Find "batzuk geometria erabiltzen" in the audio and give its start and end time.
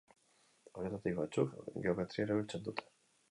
1.19-2.65